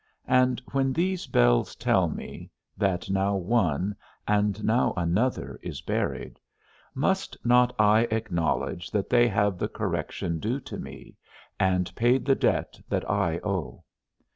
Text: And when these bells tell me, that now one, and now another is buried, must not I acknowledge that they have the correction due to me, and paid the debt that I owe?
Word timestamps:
And 0.27 0.59
when 0.71 0.93
these 0.93 1.27
bells 1.27 1.75
tell 1.75 2.09
me, 2.09 2.49
that 2.75 3.07
now 3.11 3.35
one, 3.35 3.95
and 4.27 4.63
now 4.63 4.95
another 4.97 5.59
is 5.61 5.81
buried, 5.81 6.39
must 6.95 7.37
not 7.45 7.71
I 7.77 8.07
acknowledge 8.09 8.89
that 8.89 9.11
they 9.11 9.27
have 9.27 9.59
the 9.59 9.69
correction 9.69 10.39
due 10.39 10.59
to 10.61 10.79
me, 10.79 11.17
and 11.59 11.93
paid 11.93 12.25
the 12.25 12.33
debt 12.33 12.81
that 12.89 13.07
I 13.11 13.37
owe? 13.43 13.83